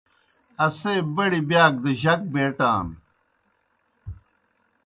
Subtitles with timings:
[0.65, 2.85] اسے بڑیْ بِیاک دہ جک بیٹان۔